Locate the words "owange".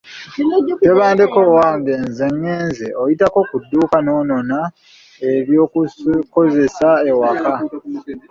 1.47-1.93